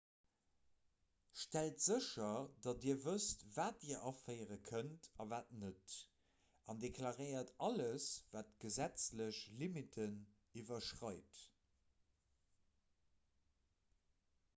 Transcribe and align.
stellt 1.41 1.83
sécher 1.87 2.29
datt 2.67 2.79
dir 2.85 2.95
wësst 3.03 3.43
wat 3.57 3.77
dir 3.83 3.99
aféiere 4.13 4.57
kënnt 4.71 5.09
a 5.19 5.27
wat 5.35 5.51
net 5.65 5.97
an 6.73 6.81
deklaréiert 6.87 7.53
alles 7.69 8.09
wat 8.37 8.51
d'gesetzlech 8.59 9.43
limitten 9.63 10.17
iwwerschreit 10.63 11.45